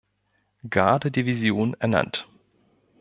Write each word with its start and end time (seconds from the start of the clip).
Garde-Division 0.67 1.75
ernannt. 1.75 2.27